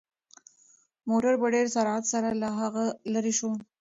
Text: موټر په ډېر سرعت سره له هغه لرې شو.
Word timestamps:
موټر 1.09 1.33
په 1.41 1.47
ډېر 1.53 1.67
سرعت 1.75 2.03
سره 2.13 2.29
له 2.41 2.49
هغه 2.59 2.85
لرې 3.13 3.33
شو. 3.39 3.51